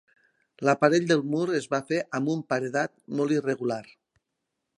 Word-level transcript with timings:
L'aparell 0.67 1.05
del 1.11 1.21
mur 1.33 1.43
es 1.59 1.69
va 1.75 1.81
fer 1.91 2.01
amb 2.21 2.33
un 2.37 2.43
paredat 2.55 2.97
molt 3.21 3.37
irregular. 3.41 3.83